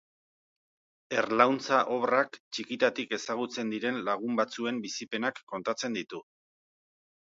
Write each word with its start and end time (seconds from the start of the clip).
Erlauntza 1.17 1.83
obrak 1.97 2.41
txikitatik 2.55 3.15
ezagutzen 3.21 3.77
diren 3.77 4.03
lagun 4.11 4.43
batzuen 4.43 4.85
bizipenak 4.91 5.45
kontatzen 5.55 6.03
ditu. 6.05 6.29